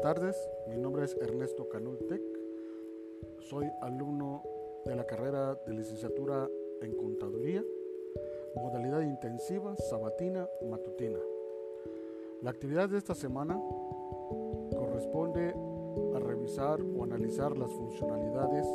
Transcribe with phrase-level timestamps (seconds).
[0.00, 2.22] Buenas tardes, mi nombre es Ernesto Canultec,
[3.40, 4.42] soy alumno
[4.86, 6.48] de la carrera de licenciatura
[6.80, 7.62] en contaduría,
[8.56, 11.18] modalidad intensiva, sabatina, matutina.
[12.40, 13.60] La actividad de esta semana
[14.74, 15.54] corresponde
[16.14, 18.66] a revisar o analizar las funcionalidades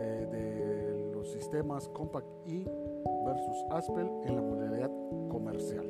[0.00, 2.64] eh, de los sistemas Compact E
[3.24, 4.90] versus Aspel en la modalidad
[5.28, 5.88] comercial.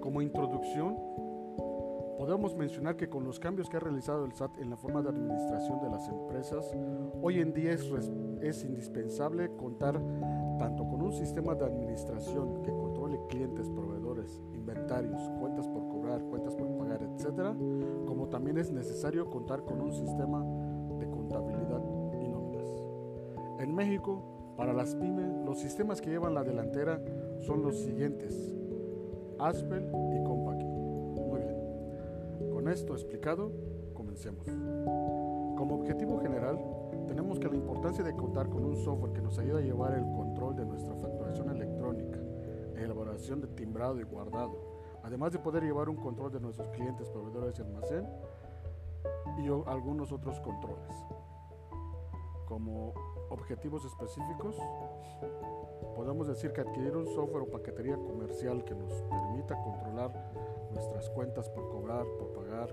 [0.00, 1.16] Como introducción,
[2.16, 5.10] podemos mencionar que con los cambios que ha realizado el SAT en la forma de
[5.10, 6.74] administración de las empresas,
[7.20, 7.90] hoy en día es,
[8.40, 10.00] es indispensable contar
[10.58, 16.54] tanto con un sistema de administración que controle clientes, proveedores, inventarios, cuentas por cobrar, cuentas
[16.56, 17.54] por pagar, etc.,
[18.06, 20.44] como también es necesario contar con un sistema
[20.98, 21.82] de contabilidad
[22.20, 22.68] y nóminas.
[23.60, 27.02] En México, para las pymes, los sistemas que llevan la delantera
[27.40, 28.54] son los siguientes:
[29.38, 30.45] Aspel y Compaq.
[32.66, 33.52] Con esto explicado,
[33.94, 34.44] comencemos.
[34.44, 36.58] Como objetivo general,
[37.06, 40.02] tenemos que la importancia de contar con un software que nos ayude a llevar el
[40.02, 42.18] control de nuestra facturación electrónica,
[42.74, 44.58] elaboración de timbrado y guardado,
[45.04, 48.04] además de poder llevar un control de nuestros clientes, proveedores y almacén
[49.38, 50.92] y algunos otros controles.
[52.48, 52.94] Como
[53.30, 54.56] objetivos específicos,
[55.94, 60.10] podemos decir que adquirir un software o paquetería comercial que nos permita controlar
[60.76, 62.68] nuestras cuentas por cobrar, por pagar,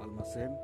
[0.00, 0.56] almacén,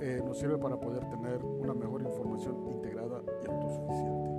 [0.00, 4.30] eh, nos sirve para poder tener una mejor información integrada y autosuficiente.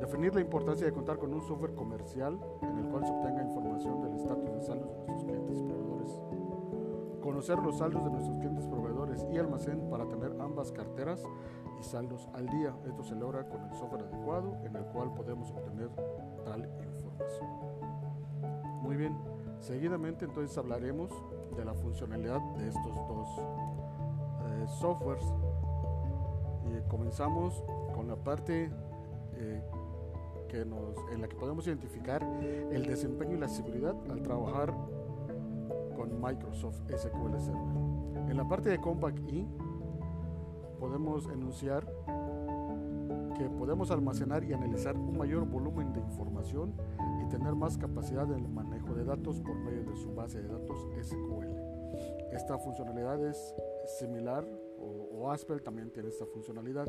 [0.00, 4.02] Definir la importancia de contar con un software comercial en el cual se obtenga información
[4.02, 6.20] del estatus de saldos de nuestros clientes y proveedores.
[7.22, 11.22] Conocer los saldos de nuestros clientes, proveedores y almacén para tener ambas carteras
[11.78, 12.74] y saldos al día.
[12.86, 15.90] Esto se logra con el software adecuado en el cual podemos obtener
[16.44, 17.66] tal información.
[18.82, 19.16] Muy bien,
[19.60, 21.10] seguidamente entonces hablaremos
[21.56, 25.24] de la funcionalidad de estos dos eh, softwares
[26.66, 27.62] y comenzamos
[27.94, 28.70] con la parte
[29.34, 29.62] eh,
[30.48, 34.72] que nos, en la que podemos identificar el desempeño y la seguridad al trabajar
[35.96, 38.30] con Microsoft SQL Server.
[38.30, 39.46] En la parte de Compact E
[40.78, 41.86] podemos enunciar
[43.36, 46.74] que podemos almacenar y analizar un mayor volumen de información
[47.28, 50.78] tener más capacidad en el manejo de datos por medio de su base de datos
[51.02, 51.46] SQL.
[52.32, 53.54] Esta funcionalidad es
[53.98, 54.44] similar
[54.78, 56.86] o, o Aspel también tiene esta funcionalidad.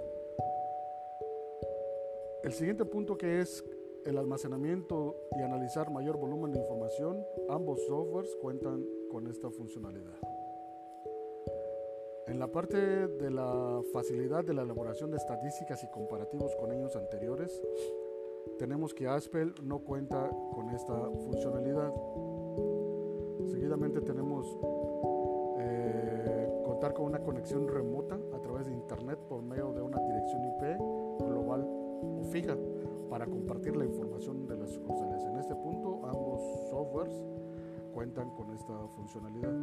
[2.43, 3.63] El siguiente punto que es
[4.05, 10.15] el almacenamiento y analizar mayor volumen de información, ambos softwares cuentan con esta funcionalidad.
[12.27, 16.95] En la parte de la facilidad de la elaboración de estadísticas y comparativos con años
[16.95, 17.61] anteriores,
[18.57, 21.93] tenemos que Aspel no cuenta con esta funcionalidad.
[23.45, 24.57] Seguidamente tenemos
[25.59, 30.43] eh, contar con una conexión remota a través de Internet por medio de una dirección
[30.43, 30.79] IP
[31.19, 32.57] global o fija
[33.09, 35.23] para compartir la información de las sucursales.
[35.23, 37.13] En este punto, ambos softwares
[37.93, 39.53] cuentan con esta funcionalidad.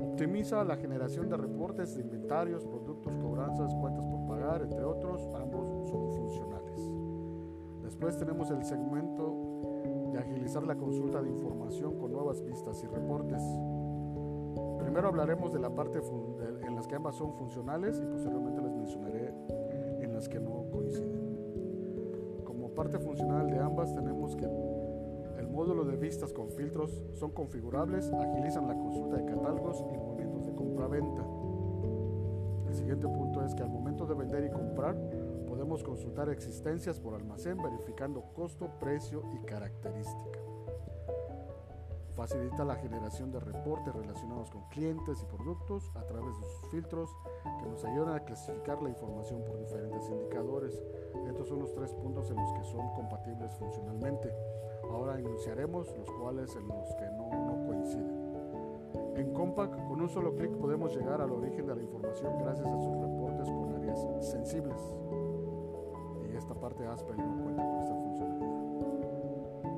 [0.00, 5.28] Optimiza la generación de reportes de inventarios, productos, cobranzas, cuentas por pagar, entre otros.
[5.34, 6.97] Ambos son funcionales.
[7.98, 13.42] Después tenemos el segmento de agilizar la consulta de información con nuevas vistas y reportes.
[14.78, 15.98] Primero hablaremos de la parte
[16.64, 19.34] en las que ambas son funcionales y posteriormente les mencionaré
[20.00, 22.44] en las que no coinciden.
[22.44, 28.12] Como parte funcional de ambas tenemos que el módulo de vistas con filtros son configurables,
[28.12, 31.26] agilizan la consulta de catálogos y movimientos de compra-venta.
[32.68, 34.94] El siguiente punto es que al momento de vender y comprar
[35.68, 40.40] podemos consultar existencias por almacén verificando costo, precio y característica.
[42.16, 47.10] Facilita la generación de reportes relacionados con clientes y productos a través de sus filtros
[47.60, 50.82] que nos ayudan a clasificar la información por diferentes indicadores.
[51.28, 54.32] Estos son los tres puntos en los que son compatibles funcionalmente.
[54.84, 58.28] Ahora enunciaremos los cuales en los que no, no coinciden.
[59.16, 62.80] En Compact, con un solo clic podemos llegar al origen de la información gracias a
[62.80, 64.80] sus reportes con áreas sensibles.
[66.86, 68.48] Aspel no cuenta con esta funcionalidad.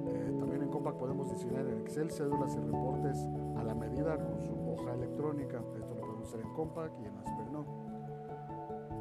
[0.09, 3.27] Eh, también en Compact podemos diseñar en Excel cédulas y reportes
[3.57, 5.63] a la medida con su hoja electrónica.
[5.79, 7.65] Esto lo podemos hacer en Compact y en Aspel no.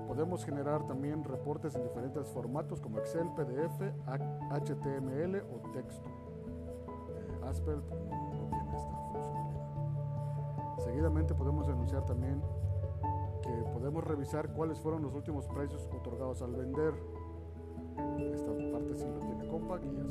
[0.07, 6.09] Podemos generar también reportes en diferentes formatos como Excel, PDF, HTML o texto.
[6.09, 9.59] Eh, no, no tiene esta funcionalidad.
[10.79, 12.41] Seguidamente podemos anunciar también
[13.41, 16.93] que podemos revisar cuáles fueron los últimos precios otorgados al vender.
[18.33, 20.09] Esta parte sí lo tiene Compact y no.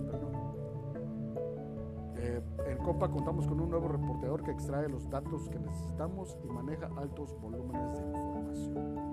[2.20, 6.48] Eh, en COPA contamos con un nuevo reporteador que extrae los datos que necesitamos y
[6.48, 9.08] maneja altos volúmenes de información.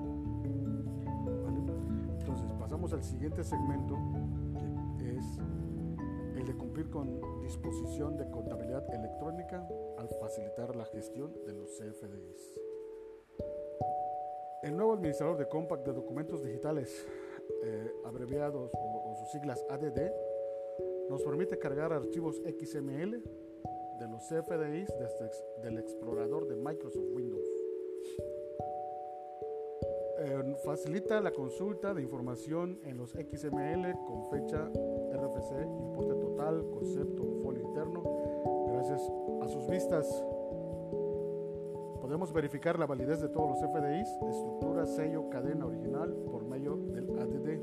[2.19, 3.95] Entonces pasamos al siguiente segmento
[4.97, 5.39] que es
[6.35, 9.67] el de cumplir con disposición de contabilidad electrónica
[9.99, 12.59] al facilitar la gestión de los CFDIs.
[14.63, 17.07] El nuevo administrador de Compact de documentos digitales,
[17.65, 20.11] eh, abreviados o, sus siglas ADD,
[21.09, 23.23] nos permite cargar archivos XML
[23.99, 25.31] de los CFDIs desde
[25.63, 27.49] del explorador de Microsoft Windows.
[30.63, 37.61] Facilita la consulta de información en los XML con fecha RFC, importe total, concepto, folio
[37.61, 38.03] interno.
[38.71, 39.01] Gracias
[39.41, 40.07] a sus vistas
[42.15, 47.09] podemos verificar la validez de todos los CFDIs, estructura, sello, cadena original por medio del
[47.19, 47.59] ADD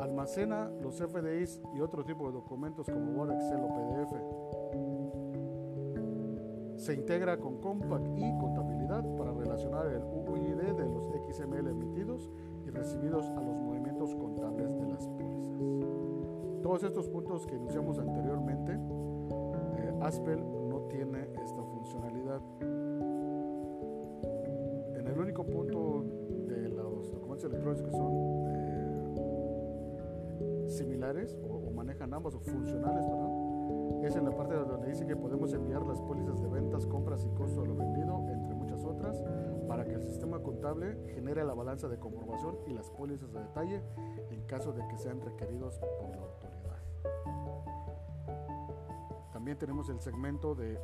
[0.00, 4.14] almacena los FDIs y otro tipo de documentos como Word, Excel o PDF.
[6.80, 12.28] Se integra con Compact y Contabilidad para relacionar el UID de los XML emitidos
[12.66, 15.62] y recibidos a los movimientos contables de las pólizas.
[16.62, 21.62] Todos estos puntos que iniciamos anteriormente, eh, Aspel no tiene esta
[24.96, 26.04] En el único punto
[26.46, 28.38] de los documentos electrónicos que son
[30.68, 33.04] similares o, manejan ambos o funcionales,
[34.04, 37.30] es en la parte donde dice que podemos enviar las pólizas de ventas, compras y
[37.30, 39.22] costo de lo vendido, entre muchas otras,
[39.66, 43.82] para que el sistema contable genere la balanza de comprobación y las pólizas de detalle
[44.30, 46.58] en caso de que sean requeridos por la autoridad.
[49.32, 50.78] También tenemos el segmento de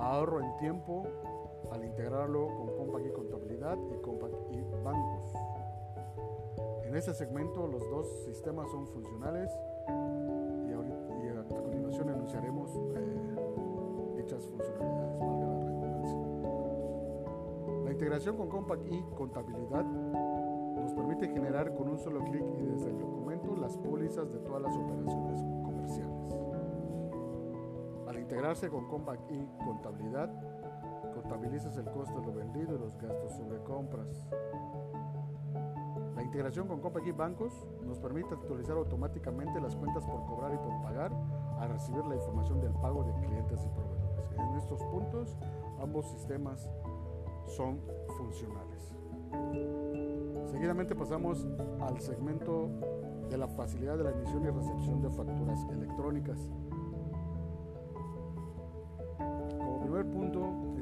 [0.00, 1.04] ahorro en tiempo
[1.70, 5.34] al integrarlo con Compact y Contabilidad y Compact y Bancos.
[6.84, 9.52] En este segmento los dos sistemas son funcionales
[10.68, 16.18] y, a, continuación enunciaremos eh, dichas funcionalidades, valga la redundancia.
[17.84, 22.90] La integración con Compact y Contabilidad nos permite generar con un solo clic y desde
[22.90, 25.59] el documento las pólizas de todas las operaciones
[28.40, 30.30] integrarse con Compact y Contabilidad,
[31.12, 34.26] contabilizas el costo de lo vendido y los gastos sobre compras
[36.30, 37.52] integración con Compact Bancos
[37.84, 41.10] nos permite actualizar automáticamente las cuentas por cobrar y por pagar
[41.58, 44.30] a recibir la información del pago de clientes y proveedores.
[44.38, 45.36] En estos puntos,
[45.82, 46.70] ambos sistemas
[47.48, 47.80] son
[48.16, 48.94] funcionales.
[50.52, 51.48] Seguidamente pasamos
[51.80, 52.68] al segmento
[53.28, 56.38] de la facilidad de la emisión y recepción de facturas electrónicas.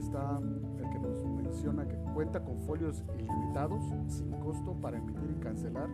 [0.08, 0.40] Está
[0.78, 5.88] el que nos menciona que cuenta con folios ilimitados sin costo para emitir y cancelar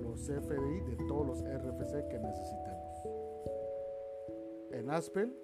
[0.00, 3.02] los CFDI de todos los RFC que necesitemos.
[4.70, 5.36] En Aspel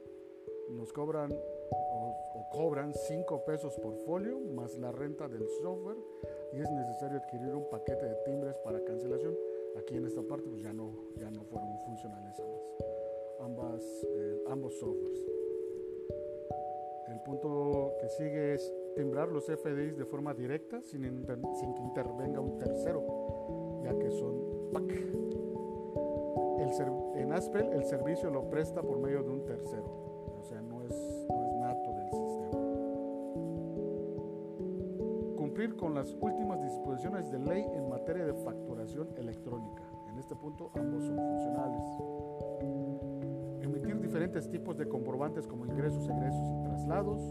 [0.71, 5.99] nos cobran o, cobran 5 pesos por folio más la renta del software
[6.53, 9.35] y es necesario adquirir un paquete de timbres para cancelación.
[9.79, 12.41] Aquí en esta parte pues ya no, ya no fueron funcionales
[13.41, 13.83] ambas,
[14.15, 15.32] eh, ambos softwares.
[17.33, 21.01] Punto que sigue es timbrar los FDIs de forma directa sin,
[21.55, 24.35] sin que intervenga un tercero, ya que son
[24.71, 24.93] PAC.
[26.61, 29.87] El en Aspel el servicio lo presta por medio de un tercero,
[30.39, 30.91] o sea, no es,
[31.31, 32.59] no es nato del sistema.
[35.39, 39.83] Cumplir con las últimas disposiciones de ley en materia de facturación electrónica.
[40.13, 41.83] En este punto ambos son funcionales
[44.13, 47.23] diferentes tipos de comprobantes como ingresos, egresos y traslados,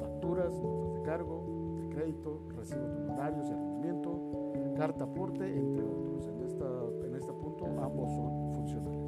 [0.00, 6.28] facturas, notas de cargo, de crédito, recibos de honorarios y rendimiento, carta aporte, entre otros.
[6.28, 6.66] En, esta,
[7.06, 9.00] en este punto ambos son funcionales.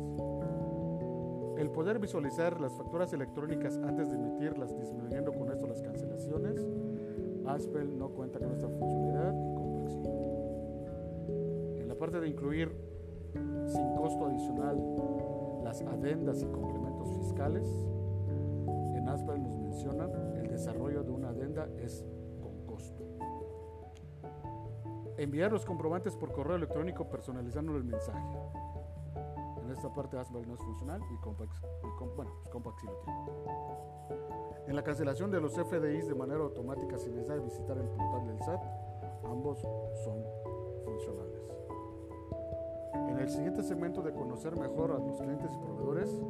[1.59, 6.67] El poder visualizar las facturas electrónicas antes de emitirlas, disminuyendo con esto las cancelaciones,
[7.45, 10.17] Aspel no cuenta con esta funcionalidad y complejidad.
[11.79, 12.73] En la parte de incluir
[13.67, 14.79] sin costo adicional
[15.63, 16.82] las adendas y complementos
[17.33, 17.67] fiscales,
[18.95, 20.07] en Aspel nos menciona
[20.51, 22.05] desarrollo de una adenda es
[22.43, 23.03] con costo.
[25.17, 28.39] Enviar los comprobantes por correo electrónico personalizando el mensaje.
[29.63, 31.53] En esta parte Asbel no es funcional y Compact,
[32.17, 33.19] bueno, pues sí lo tiene.
[34.67, 38.27] En la cancelación de los FDIs de manera automática sin necesidad de visitar el portal
[38.27, 38.63] del SAT,
[39.25, 39.59] ambos
[40.05, 40.23] son
[40.85, 41.51] funcionales.
[43.09, 46.21] En el siguiente segmento de conocer mejor a los clientes y proveedores,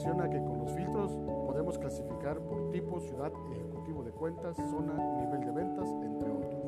[0.00, 1.12] menciona que con los filtros
[1.46, 6.64] podemos clasificar por tipo, ciudad, ejecutivo de cuentas, zona, nivel de ventas, entre otros.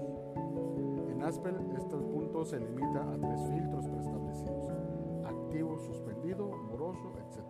[1.08, 4.68] En Aspel, este punto se limita a tres filtros preestablecidos,
[5.24, 7.40] activo, suspendido moroso, etc.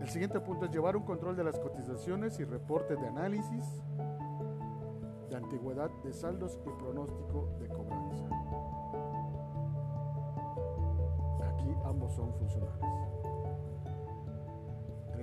[0.00, 3.82] El siguiente punto es llevar un control de las cotizaciones y reportes de análisis
[5.28, 8.24] de antigüedad de saldos y pronóstico de cobranza.
[11.46, 13.29] Aquí ambos son funcionales.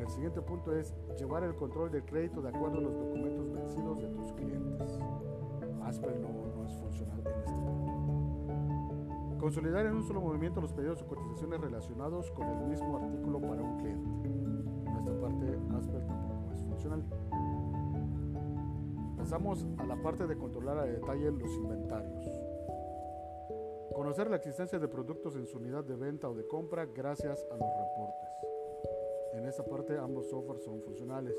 [0.08, 4.02] El siguiente punto es llevar el control del crédito de acuerdo a los documentos vencidos
[4.02, 5.00] de tus clientes.
[5.84, 9.38] Asper no, no es funcional en este punto.
[9.38, 13.62] Consolidar en un solo movimiento los pedidos o cotizaciones relacionados con el mismo artículo para
[13.62, 14.10] un cliente.
[14.90, 17.04] En esta parte, Asper tampoco es funcional.
[19.18, 22.26] Pasamos a la parte de controlar a detalle los inventarios.
[23.94, 27.58] Conocer la existencia de productos en su unidad de venta o de compra gracias a
[27.58, 28.47] los reportes.
[29.48, 31.34] En esta parte ambos softwares son funcionales.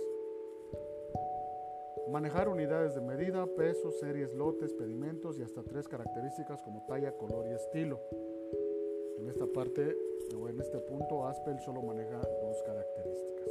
[2.10, 7.46] Manejar unidades de medida, peso, series, lotes, pedimentos y hasta tres características como talla, color
[7.48, 8.00] y estilo.
[9.18, 9.94] En esta parte
[10.34, 13.50] o en este punto Aspel solo maneja dos características.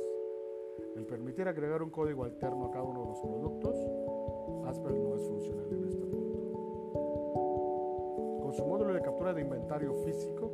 [0.95, 3.75] El permitir agregar un código alterno a cada uno de los productos,
[4.65, 6.39] Aspel no es funcional en este punto.
[8.41, 10.49] Con su módulo de captura de inventario físico,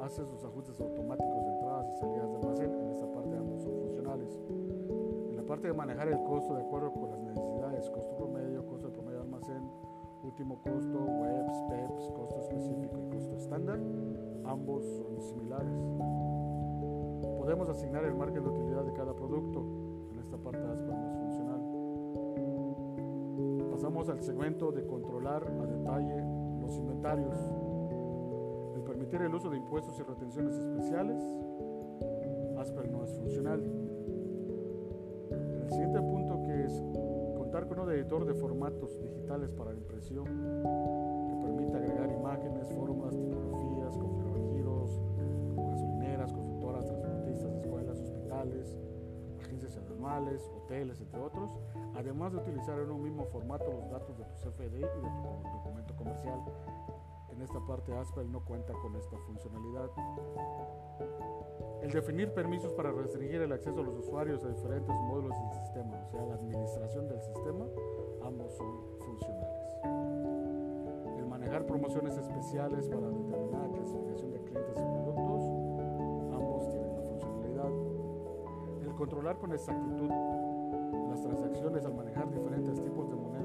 [0.00, 1.47] hace sus ajustes automáticos
[1.98, 2.72] salidas de almacén.
[2.72, 4.38] En esta parte ambos son funcionales.
[5.30, 8.88] En la parte de manejar el costo de acuerdo con las necesidades, costo promedio, costo
[8.88, 9.62] de promedio de almacén,
[10.22, 13.80] último costo, webs, PEPs, costo específico y costo estándar,
[14.44, 15.78] ambos son similares.
[17.38, 19.64] Podemos asignar el margen de utilidad de cada producto.
[20.12, 21.60] En esta parte ASPA no es funcional.
[23.70, 26.22] Pasamos al segmento de controlar a detalle
[26.60, 27.38] los inventarios.
[28.74, 31.22] El permitir el uso de impuestos y retenciones especiales.
[33.14, 33.62] Funcional.
[35.62, 36.72] El siguiente punto que es
[37.36, 43.16] contar con un editor de formatos digitales para la impresión que permite agregar imágenes, fórmulas,
[43.16, 44.38] tipografías, configurar
[45.78, 48.76] gasolineras, constructoras, transportistas, escuelas, hospitales,
[49.40, 51.50] agencias anuales, hoteles, entre otros,
[51.94, 55.48] además de utilizar en un mismo formato los datos de tu CFDI y de tu
[55.52, 56.40] documento comercial.
[57.38, 59.88] En esta parte Aspel no cuenta con esta funcionalidad.
[61.80, 66.02] El definir permisos para restringir el acceso a los usuarios a diferentes módulos del sistema,
[66.04, 67.64] o sea, la administración del sistema,
[68.24, 69.78] ambos son funcionales.
[71.16, 75.42] El manejar promociones especiales para determinada clasificación de clientes y productos,
[76.34, 77.70] ambos tienen la funcionalidad.
[78.82, 80.10] El controlar con exactitud
[81.08, 83.37] las transacciones al manejar diferentes tipos de moneda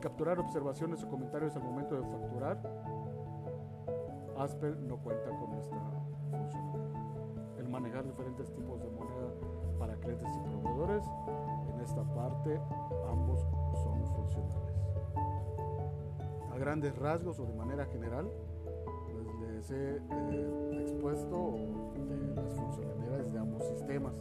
[0.00, 2.58] capturar observaciones o comentarios al momento de facturar,
[4.36, 5.76] Asper no cuenta con esta
[6.30, 7.58] funcionalidad.
[7.58, 9.34] El manejar diferentes tipos de moneda
[9.78, 11.04] para clientes y proveedores,
[11.74, 12.58] en esta parte
[13.08, 13.40] ambos
[13.74, 14.56] son funcionales.
[16.52, 18.30] A grandes rasgos o de manera general,
[19.12, 21.54] pues les he eh, expuesto
[22.08, 24.14] de las funcionalidades de ambos sistemas.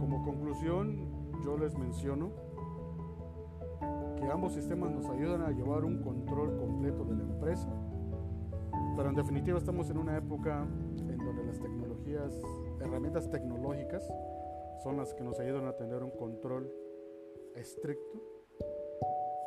[0.00, 1.08] Como conclusión,
[1.44, 2.30] yo les menciono
[4.16, 7.68] que ambos sistemas nos ayudan a llevar un control completo de la empresa,
[8.96, 10.66] pero en definitiva estamos en una época
[10.98, 12.32] en donde las tecnologías,
[12.80, 14.08] herramientas tecnológicas,
[14.82, 16.70] son las que nos ayudan a tener un control
[17.54, 18.20] estricto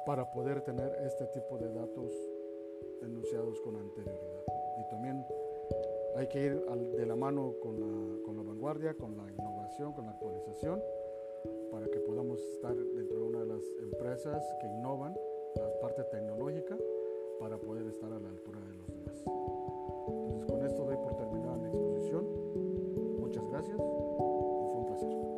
[0.05, 2.11] para poder tener este tipo de datos
[3.01, 4.43] enunciados con anterioridad.
[4.79, 5.25] Y también
[6.15, 10.05] hay que ir de la mano con la, con la vanguardia, con la innovación, con
[10.05, 10.81] la actualización,
[11.71, 15.15] para que podamos estar dentro de una de las empresas que innovan
[15.55, 16.77] la parte tecnológica
[17.39, 19.23] para poder estar a la altura de los demás.
[20.07, 22.25] Entonces con esto doy por terminada mi exposición.
[23.19, 25.37] Muchas gracias fue un placer.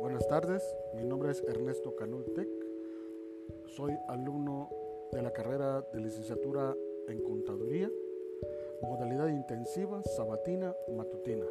[0.00, 2.65] Buenas tardes, mi nombre es Ernesto Canultec,
[3.76, 4.70] soy alumno
[5.12, 6.74] de la carrera de licenciatura
[7.08, 7.90] en contaduría,
[8.82, 11.44] modalidad intensiva, sabatina, matutina.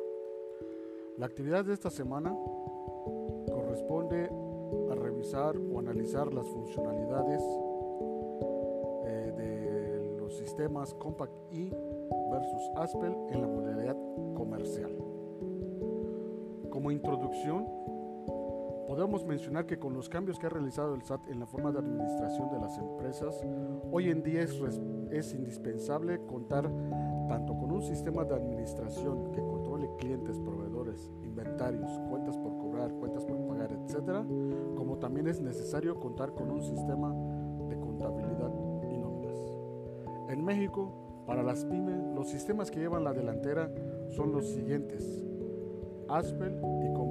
[1.18, 2.36] La actividad de esta semana
[3.52, 4.28] corresponde
[4.90, 7.44] a revisar o analizar las funcionalidades
[9.06, 11.70] eh, de los sistemas Compact E
[12.32, 13.98] versus Aspel en la modalidad
[14.34, 14.98] comercial.
[16.72, 17.68] Como introducción,
[18.96, 21.80] podemos mencionar que con los cambios que ha realizado el SAT en la forma de
[21.80, 23.46] administración de las empresas,
[23.92, 24.58] hoy en día es,
[25.12, 26.72] es indispensable contar
[27.28, 33.26] tanto con un sistema de administración que controle clientes, proveedores, inventarios, cuentas por cobrar, cuentas
[33.26, 34.26] por pagar, etc.,
[34.78, 37.14] como también es necesario contar con un sistema
[37.68, 38.54] de contabilidad
[38.90, 39.40] y nóminas.
[40.30, 43.72] En México Para las pymes, los sistemas que llevan la delantera
[44.12, 45.04] son los siguientes:
[46.08, 47.05] Aspel y Compaq.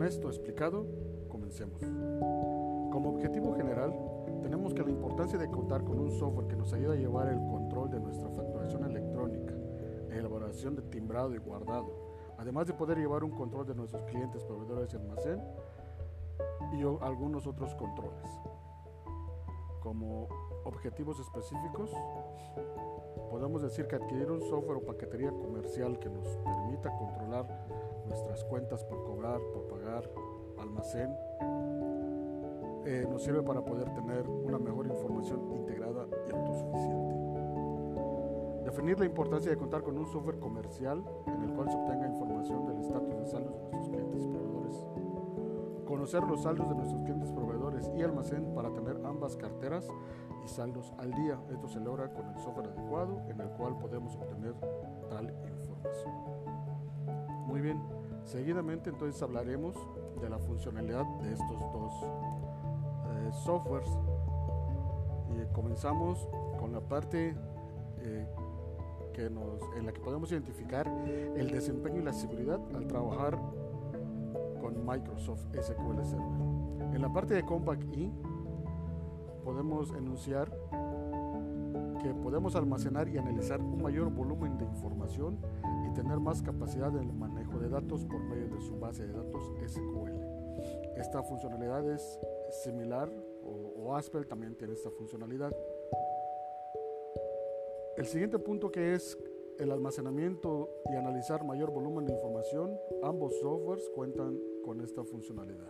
[0.00, 0.86] Con esto explicado,
[1.28, 1.78] comencemos.
[2.90, 3.92] Como objetivo general,
[4.40, 7.36] tenemos que la importancia de contar con un software que nos ayude a llevar el
[7.36, 9.52] control de nuestra facturación electrónica,
[10.10, 11.92] elaboración de timbrado y guardado,
[12.38, 15.38] además de poder llevar un control de nuestros clientes, proveedores y almacén
[16.72, 18.30] y algunos otros controles.
[19.82, 20.28] Como
[20.64, 21.90] objetivos específicos,
[23.28, 27.46] podemos decir que adquirir un software o paquetería comercial que nos permita controlar
[28.10, 29.79] nuestras cuentas por cobrar, por pagar,
[30.58, 31.10] almacén,
[32.84, 37.20] eh, nos sirve para poder tener una mejor información integrada y autosuficiente.
[38.64, 42.66] Definir la importancia de contar con un software comercial en el cual se obtenga información
[42.66, 44.86] del estatus de saldos de nuestros clientes y proveedores.
[45.86, 49.88] Conocer los saldos de nuestros clientes, proveedores y almacén para tener ambas carteras
[50.44, 51.38] y saldos al día.
[51.50, 54.54] Esto se logra con el software adecuado en el cual podemos obtener
[55.08, 56.14] tal información.
[57.46, 57.82] Muy bien,
[58.30, 59.74] seguidamente entonces hablaremos
[60.20, 61.92] de la funcionalidad de estos dos
[63.44, 63.88] softwares
[65.30, 67.34] y comenzamos con la parte
[67.98, 68.26] eh,
[69.12, 73.38] que en la que podemos identificar el desempeño y la seguridad al trabajar
[74.60, 76.94] con Microsoft SQL Server.
[76.94, 78.10] En la parte de Compact E
[79.44, 80.50] podemos enunciar
[82.02, 85.38] que podemos almacenar y analizar un mayor volumen de información
[85.94, 89.42] tener más capacidad en el manejo de datos por medio de su base de datos
[89.66, 90.40] SQL.
[90.96, 92.18] Esta funcionalidad es
[92.62, 93.10] similar
[93.42, 95.52] o, Aspel también tiene esta funcionalidad.
[97.96, 99.18] El siguiente punto que es
[99.58, 105.68] el almacenamiento y analizar mayor volumen de información, ambos softwares cuentan con esta funcionalidad.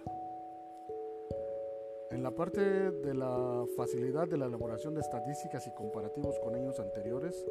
[2.11, 6.79] En la parte de la facilidad de la elaboración de estadísticas y comparativos con años
[6.81, 7.47] anteriores,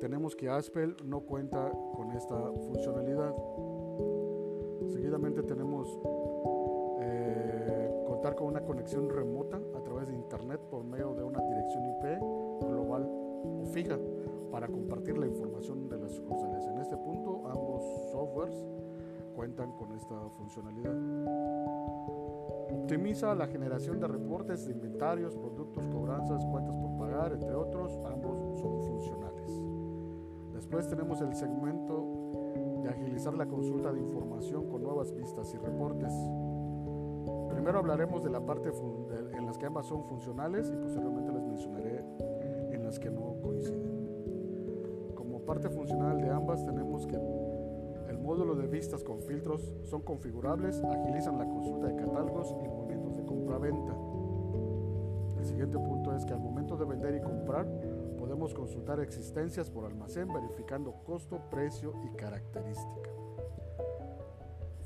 [0.00, 3.34] tenemos que Aspel no cuenta con esta funcionalidad.
[4.88, 5.98] Seguidamente tenemos
[8.18, 12.20] contar con una conexión remota a través de Internet por medio de una dirección IP
[12.68, 13.96] global o fija
[14.50, 16.66] para compartir la información de las sucursales.
[16.66, 18.56] En este punto, ambos softwares
[19.36, 20.96] cuentan con esta funcionalidad.
[22.72, 27.96] Optimiza la generación de reportes de inventarios, productos, cobranzas, cuentas por pagar, entre otros.
[28.04, 29.67] Ambos son funcionales.
[30.68, 36.12] Después tenemos el segmento de agilizar la consulta de información con nuevas vistas y reportes.
[37.48, 38.70] Primero hablaremos de la parte
[39.32, 42.04] en las que ambas son funcionales y posteriormente les mencionaré
[42.70, 45.14] en las que no coinciden.
[45.14, 50.84] Como parte funcional de ambas tenemos que el módulo de vistas con filtros son configurables,
[50.84, 53.96] agilizan la consulta de catálogos y movimientos de compra-venta.
[55.38, 57.77] El siguiente punto es que al momento de vender y comprar
[58.48, 63.10] podemos consultar existencias por almacén verificando costo, precio y característica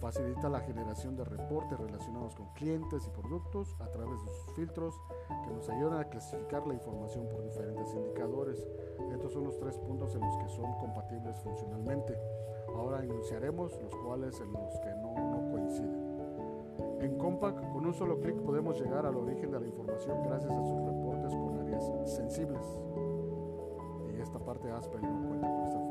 [0.00, 5.00] facilita la generación de reportes relacionados con clientes y productos a través de sus filtros
[5.44, 8.66] que nos ayudan a clasificar la información por diferentes indicadores.
[9.12, 12.18] Estos son los tres puntos en los que son compatibles funcionalmente.
[12.74, 16.12] Ahora enunciaremos los cuales en los que no, no coinciden.
[17.00, 20.64] En Compact, con un solo clic podemos llegar al origen de la información gracias a
[20.64, 22.66] sus reportes con áreas sensibles.
[24.62, 25.82] Parte no cuenta con esta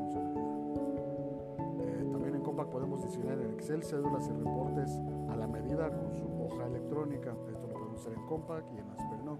[2.70, 7.34] podemos diseñar en Excel cédulas y reportes a la medida con su hoja electrónica.
[7.50, 9.38] Esto lo podemos hacer en Compact y en Asper no.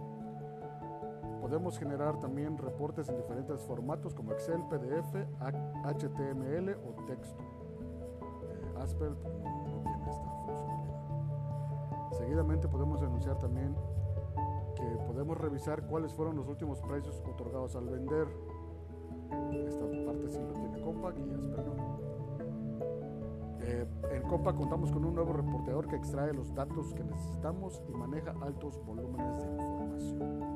[1.41, 7.43] Podemos generar también reportes en diferentes formatos como Excel, PDF, HTML o texto.
[7.43, 12.13] Eh, pues, no, no tiene esta funcionalidad.
[12.13, 13.75] Seguidamente podemos anunciar también
[14.77, 18.29] que podemos revisar cuáles fueron los últimos precios otorgados al vender.
[20.93, 21.19] Compact.
[23.65, 27.93] Eh, en Compa contamos con un nuevo reporteador que extrae los datos que necesitamos y
[27.93, 30.53] maneja altos volúmenes de información.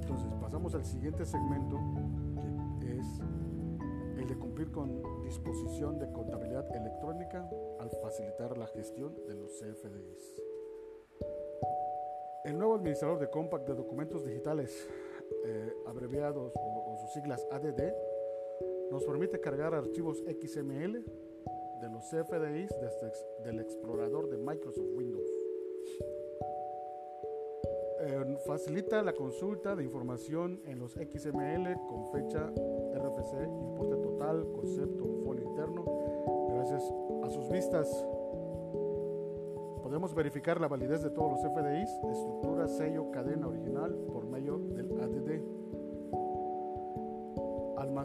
[0.00, 1.78] Entonces pasamos al siguiente segmento
[2.80, 3.20] que es
[4.16, 7.48] el de cumplir con disposición de contabilidad electrónica
[7.80, 10.42] al facilitar la gestión de los CFDIs.
[12.44, 14.88] El nuevo administrador de Compact de documentos digitales,
[15.44, 17.92] eh, abreviados o sus siglas ADD,
[18.90, 21.04] nos permite cargar archivos XML
[21.80, 23.12] de los CFDIs desde
[23.44, 25.30] del explorador de Microsoft Windows.
[27.98, 32.52] Eh, facilita la consulta de información en los XML con fecha
[32.94, 35.84] RFC, importe total, concepto, folio interno,
[36.50, 36.82] gracias
[37.24, 37.88] a sus vistas.
[39.82, 44.85] Podemos verificar la validez de todos los FDIs, estructura, sello, cadena original por medio del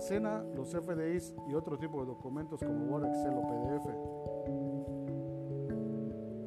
[0.02, 3.86] Almacena los FDIs y otro tipo de documentos como Word, Excel o PDF.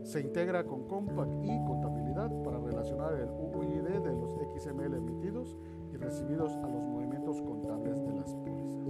[0.02, 5.56] Se integra con Compact y Contabilidad para relacionar el UID de los XML emitidos
[5.92, 8.88] y recibidos a los movimientos contables de las pólizas.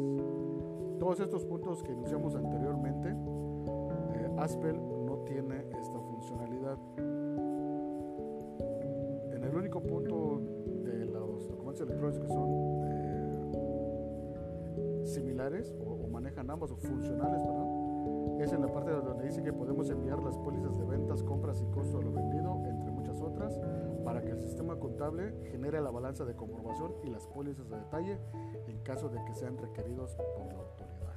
[0.98, 6.78] Todos estos puntos que iniciamos anteriormente, eh, Aspel no tiene esta funcionalidad.
[9.30, 10.40] En el único punto
[10.84, 12.43] de los documentos electrónicos que son
[15.44, 17.42] similares o, o, manejan ambos o funcionales,
[18.40, 21.66] es en la parte donde dice que podemos enviar las pólizas de ventas, compras y
[21.66, 23.58] costo de lo vendido, entre muchas otras,
[24.04, 28.18] para que el sistema contable genere la balanza de comprobación y las pólizas de detalle
[28.66, 31.14] en caso de que sean requeridos por la autoridad.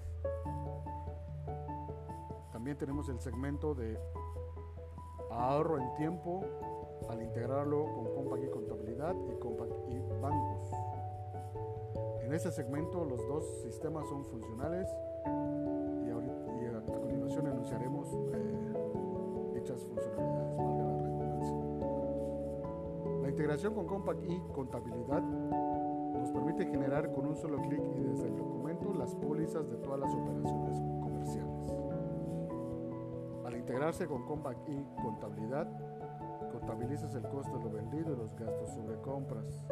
[2.51, 3.97] También tenemos el segmento de
[5.31, 6.43] ahorro en tiempo
[7.09, 10.96] al integrarlo con Compact y Contabilidad y Compact y Bancos.
[12.27, 14.93] En este segmento los dos sistemas son funcionales
[16.05, 21.55] y, ahorita, y a continuación enunciaremos eh, dichas funcionalidades, valga la redundancia.
[23.21, 28.27] La integración con Compact y Contabilidad nos permite generar con un solo clic y desde
[28.27, 31.77] el documento las pólizas de todas las operaciones comerciales.
[33.45, 35.69] Al integrarse con Compact y Contabilidad,
[36.51, 39.63] contabilizas el costo de lo vendido y los gastos sobre compras.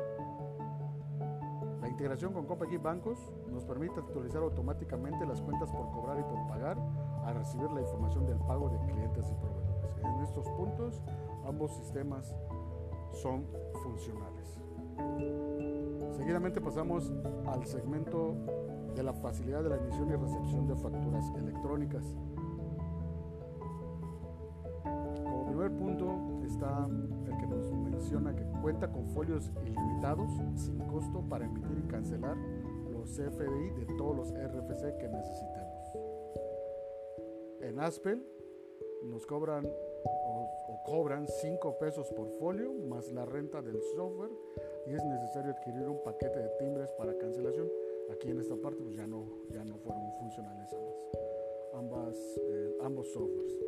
[1.85, 6.23] La integración con Compact y Bancos nos permite actualizar automáticamente las cuentas por cobrar y
[6.23, 6.79] por pagar
[7.23, 10.03] al recibir la información del pago de clientes y proveedores.
[10.03, 11.03] En estos puntos,
[11.45, 12.35] ambos sistemas
[13.11, 13.45] son
[13.83, 14.59] funcionales.
[16.17, 17.13] Seguidamente pasamos
[17.45, 18.33] al segmento
[18.95, 22.03] de la facilidad de la emisión y recepción de facturas electrónicas.
[25.23, 26.87] Como primer punto está
[28.05, 32.37] menciona que cuenta con folios ilimitados sin costo para emitir y cancelar
[32.91, 35.91] los CFDI de todos los RFC que necesitemos.
[37.61, 38.23] En Aspel
[39.05, 44.29] nos cobran o, o cobran 5 pesos por folio más la renta del software
[44.85, 47.67] y es necesario adquirir un paquete de timbres para cancelación.
[48.11, 50.95] Aquí en esta parte pues ya no, ya no fueron funcionales ambas,
[51.73, 53.59] ambas eh, ambos softwares.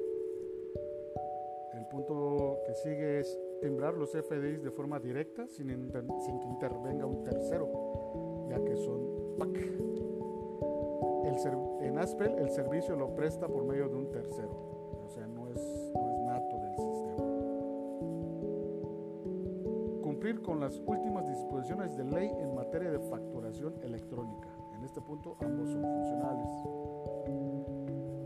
[1.74, 7.06] El punto que sigue es timbrar los FDIs de forma directa sin, sin que intervenga
[7.06, 9.58] un tercero, ya que son PAC.
[11.26, 11.36] El
[11.82, 14.52] en Aspel el servicio lo presta por medio de un tercero,
[15.06, 17.24] o sea, no es, no es nato del sistema.
[20.02, 24.50] Cumplir con las últimas disposiciones de ley en materia de facturación electrónica.
[24.76, 26.50] En este punto ambos son funcionales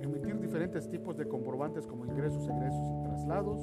[0.01, 3.61] emitir diferentes tipos de comprobantes como ingresos, egresos y traslados,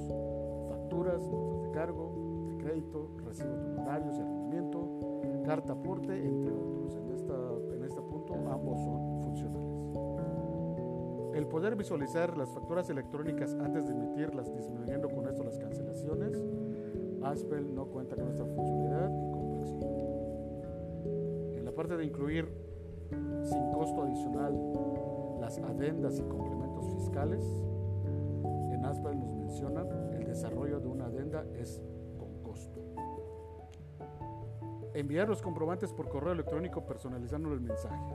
[0.88, 4.88] facturas, notas de cargo, de crédito, recibos honorarios y rendimiento,
[5.44, 6.96] carta aporte, entre otros.
[6.96, 7.35] En, esta,
[7.74, 9.68] en este punto ambos son funcionales.
[11.35, 16.42] El poder visualizar las facturas electrónicas antes de emitirlas, disminuyendo con esto las cancelaciones,
[17.22, 19.92] Aspel no cuenta con esta funcionalidad y complejidad.
[21.59, 22.48] En la parte de incluir
[23.42, 24.55] sin costo adicional
[25.38, 27.44] las adendas y complementos fiscales,
[28.72, 29.85] en Aspel nos menciona
[30.28, 31.82] desarrollo de una adenda es
[32.18, 32.80] con costo.
[34.94, 38.14] Enviar los comprobantes por correo electrónico personalizando el mensaje.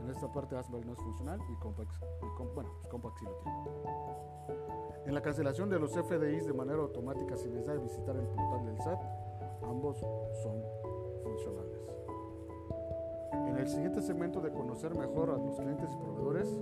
[0.00, 3.58] En esta parte Aspel no es funcional y Compact, y, bueno, pues sí lo tiene.
[5.06, 8.66] En la cancelación de los FDIs de manera automática sin necesidad de visitar el portal
[8.66, 9.00] del SAT,
[9.62, 10.62] ambos son
[11.22, 11.88] funcionales.
[13.48, 16.60] En el siguiente segmento de conocer mejor a los clientes y proveedores,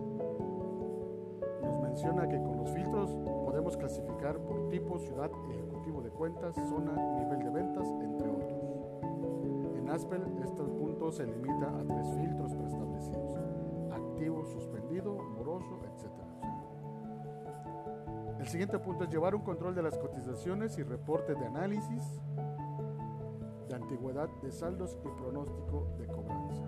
[1.98, 3.10] menciona que con los filtros
[3.44, 8.62] podemos clasificar por tipo, ciudad, ejecutivo de cuentas, zona, nivel de ventas, entre otros.
[9.76, 13.34] En Aspel, este punto se limita a tres filtros preestablecidos:
[13.90, 16.12] activo, suspendido, moroso, etc.
[18.38, 22.20] El siguiente punto es llevar un control de las cotizaciones y reporte de análisis,
[23.68, 26.62] de antigüedad de saldos y pronóstico de cobranza.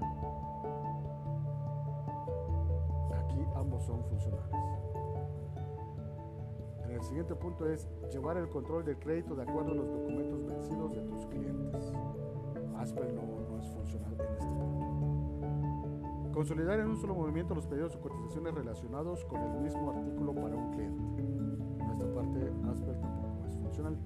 [3.17, 4.80] Aquí ambos son funcionales.
[7.01, 10.93] El siguiente punto es llevar el control del crédito de acuerdo a los documentos vencidos
[10.93, 11.95] de tus clientes.
[12.77, 16.31] Asper no, no es funcional en este punto.
[16.35, 20.55] Consolidar en un solo movimiento los pedidos o cotizaciones relacionados con el mismo artículo para
[20.55, 21.23] un cliente.
[21.23, 23.97] En esta parte Asper tampoco es funcional.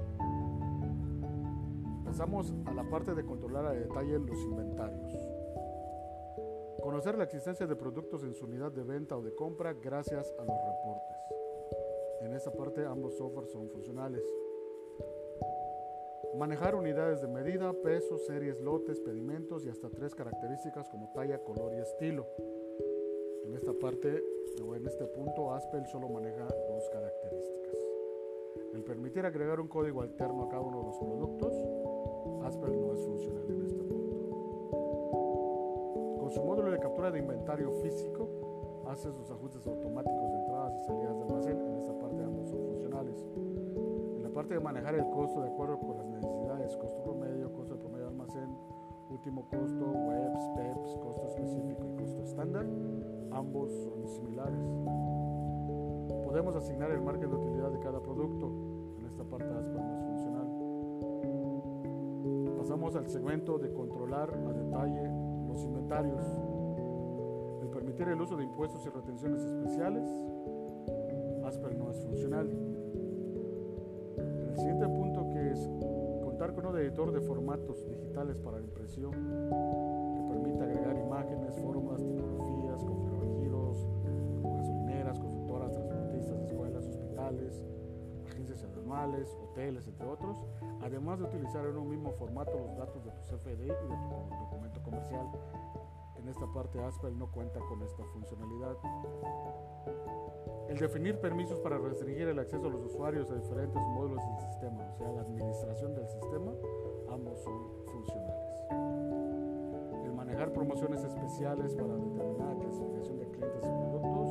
[2.05, 5.19] Pasamos a la parte de controlar a detalle los inventarios.
[6.81, 10.45] Conocer la existencia de productos en su unidad de venta o de compra gracias a
[10.45, 11.44] los reportes.
[12.35, 14.25] En esta parte ambos softwares son funcionales.
[16.37, 21.75] Manejar unidades de medida, peso, series, lotes, pedimentos y hasta tres características como talla, color
[21.75, 22.27] y estilo.
[23.45, 24.21] En esta parte
[24.67, 27.77] o en este punto Aspel solo maneja dos características.
[28.75, 31.53] El permitir agregar un código alterno a cada uno de los productos,
[32.43, 34.17] Aspel no es funcional en este punto.
[36.19, 38.29] Con su módulo de captura de inventario físico,
[38.89, 41.59] hace sus ajustes automáticos de entradas y salidas de almacén.
[41.59, 42.14] En esta parte.
[44.45, 47.77] En la parte de manejar el costo de acuerdo con las necesidades, costo promedio, costo
[47.77, 48.55] de promedio de almacén,
[49.09, 52.67] último costo, webs, PEPs, costo específico y costo estándar,
[53.31, 54.61] ambos son similares.
[56.27, 58.53] Podemos asignar el margen de utilidad de cada producto.
[58.99, 60.47] En esta parte ASPA no es funcional.
[62.59, 65.09] Pasamos al segmento de controlar a detalle
[65.49, 66.23] los inventarios.
[67.63, 70.07] El permitir el uso de impuestos y retenciones especiales,
[71.47, 72.74] Asper no es funcional.
[74.65, 75.71] Siguiente punto que es
[76.25, 82.83] contar con un editor de formatos digitales para impresión que permite agregar imágenes, fórmulas, tipografías,
[82.83, 83.87] configurar giros,
[84.43, 87.63] gasolineras, constructoras, transportistas, escuelas, hospitales,
[88.27, 90.43] agencias anuales, hoteles, entre otros,
[90.81, 94.35] además de utilizar en un mismo formato los datos de tu CFDI y de tu
[94.41, 95.27] documento comercial.
[96.17, 98.79] En esta parte Aspel no cuenta con esta funcionalidad.
[100.75, 104.85] El definir permisos para restringir el acceso a los usuarios a diferentes módulos del sistema,
[104.93, 106.51] o sea, la administración del sistema,
[107.13, 108.67] ambos son funcionales.
[110.05, 114.29] El manejar promociones especiales para determinada clasificación de clientes y productos,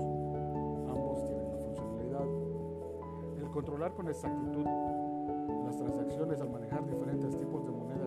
[0.92, 2.28] ambos tienen la funcionalidad.
[3.38, 4.66] El controlar con exactitud
[5.64, 8.03] las transacciones al manejar diferentes tipos de moneda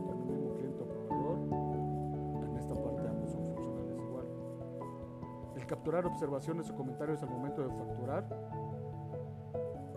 [5.67, 8.25] capturar observaciones o comentarios al momento de facturar,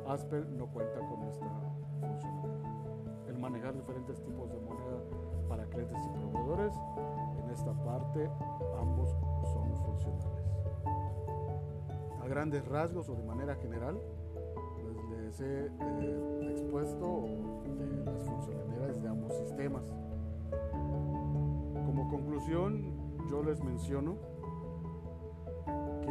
[0.08, 1.46] Asper no cuenta con esta
[2.02, 3.28] funcionalidad.
[3.28, 4.98] El manejar diferentes tipos de moneda
[5.48, 6.74] para clientes y proveedores,
[7.44, 8.30] en esta parte
[8.80, 9.12] ambos
[9.44, 10.26] son funcionales.
[12.22, 14.00] A grandes rasgos o de manera general,
[14.82, 17.26] pues les he eh, expuesto
[18.06, 19.84] las funcionalidades de ambos sistemas.
[21.86, 22.94] Como conclusión,
[23.30, 24.39] yo les menciono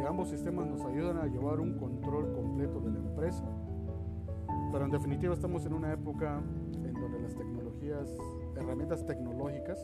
[0.07, 3.43] ambos sistemas nos ayudan a llevar un control completo de la empresa,
[4.71, 6.41] pero en definitiva estamos en una época
[6.73, 8.15] en donde las tecnologías,
[8.55, 9.83] herramientas tecnológicas,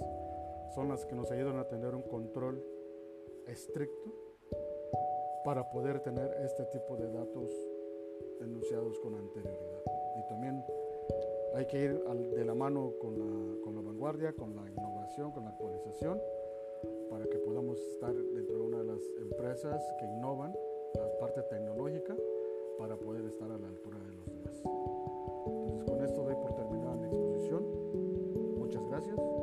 [0.73, 2.63] son las que nos ayudan a tener un control
[3.47, 4.13] estricto
[5.43, 7.51] para poder tener este tipo de datos
[8.41, 9.82] enunciados con anterioridad.
[10.17, 10.63] Y también
[11.56, 16.19] hay que ir de la mano con la vanguardia, con la innovación, con la actualización,
[17.15, 20.54] para que podamos estar dentro de una de las empresas que innovan
[20.95, 22.13] la parte tecnológica
[22.78, 24.62] para poder estar a la altura de los demás.
[25.86, 27.63] Con esto doy por terminada mi exposición.
[28.60, 29.35] Muchas gracias.